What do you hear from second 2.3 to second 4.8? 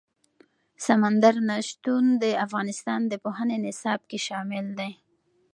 افغانستان د پوهنې نصاب کې شامل